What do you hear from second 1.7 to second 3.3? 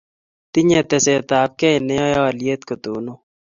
ne yae alyet kotonon